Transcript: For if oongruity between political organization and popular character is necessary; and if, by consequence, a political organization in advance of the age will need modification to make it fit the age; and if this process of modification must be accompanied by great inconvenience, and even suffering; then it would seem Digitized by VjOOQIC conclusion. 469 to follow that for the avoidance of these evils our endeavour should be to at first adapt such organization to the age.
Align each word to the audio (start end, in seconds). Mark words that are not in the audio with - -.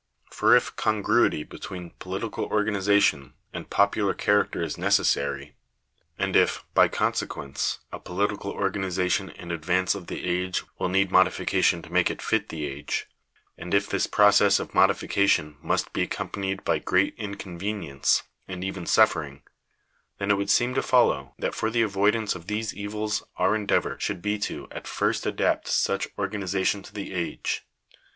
For 0.31 0.55
if 0.55 0.75
oongruity 0.77 1.47
between 1.47 1.91
political 1.99 2.45
organization 2.45 3.35
and 3.53 3.69
popular 3.69 4.15
character 4.15 4.63
is 4.63 4.75
necessary; 4.75 5.55
and 6.17 6.35
if, 6.35 6.63
by 6.73 6.87
consequence, 6.87 7.77
a 7.91 7.99
political 7.99 8.49
organization 8.49 9.29
in 9.29 9.51
advance 9.51 9.93
of 9.93 10.07
the 10.07 10.25
age 10.27 10.63
will 10.79 10.89
need 10.89 11.11
modification 11.11 11.83
to 11.83 11.93
make 11.93 12.09
it 12.09 12.19
fit 12.19 12.49
the 12.49 12.65
age; 12.65 13.05
and 13.59 13.75
if 13.75 13.87
this 13.87 14.07
process 14.07 14.59
of 14.59 14.73
modification 14.73 15.57
must 15.61 15.93
be 15.93 16.01
accompanied 16.01 16.63
by 16.63 16.79
great 16.79 17.13
inconvenience, 17.17 18.23
and 18.47 18.63
even 18.63 18.87
suffering; 18.87 19.43
then 20.17 20.31
it 20.31 20.35
would 20.35 20.49
seem 20.49 20.71
Digitized 20.71 20.75
by 20.75 20.77
VjOOQIC 20.77 20.81
conclusion. 20.81 20.81
469 20.81 20.81
to 20.81 20.89
follow 20.89 21.35
that 21.37 21.53
for 21.55 21.69
the 21.69 21.81
avoidance 21.83 22.33
of 22.33 22.47
these 22.47 22.73
evils 22.73 23.21
our 23.37 23.55
endeavour 23.55 23.97
should 23.99 24.23
be 24.23 24.39
to 24.39 24.67
at 24.71 24.87
first 24.87 25.27
adapt 25.27 25.67
such 25.67 26.07
organization 26.17 26.81
to 26.81 26.91
the 26.91 27.13
age. 27.13 27.67